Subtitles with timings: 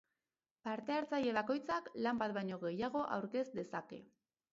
[0.67, 4.01] Parte-hartzaile bakoitzak lan bat baino gehiago aurkez dezake.